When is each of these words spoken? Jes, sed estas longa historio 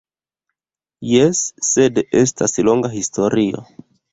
Jes, 1.09 1.43
sed 1.67 2.01
estas 2.23 2.59
longa 2.71 2.93
historio 2.99 3.63